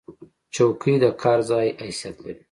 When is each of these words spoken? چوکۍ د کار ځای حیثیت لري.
چوکۍ 0.53 0.95
د 1.03 1.05
کار 1.21 1.39
ځای 1.49 1.67
حیثیت 1.85 2.15
لري. 2.23 2.35